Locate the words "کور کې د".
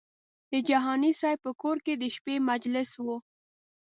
1.61-2.03